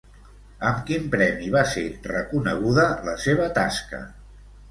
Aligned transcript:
Amb 0.69 0.79
quin 0.87 1.03
premi 1.15 1.49
va 1.57 1.61
ser 1.73 1.83
reconeguda 2.09 2.87
la 3.09 3.15
seva 3.27 3.53
tasca? 3.61 4.01